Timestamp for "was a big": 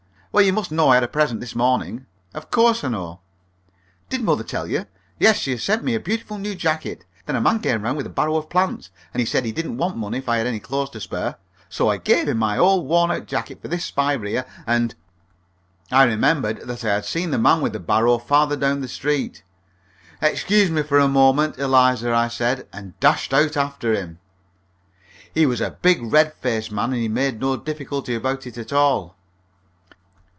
25.45-25.99